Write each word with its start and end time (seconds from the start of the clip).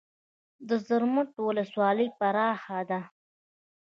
د 0.67 0.69
زرمت 0.87 1.29
ولسوالۍ 1.47 2.07
پراخه 2.19 2.79
ده 2.89 2.99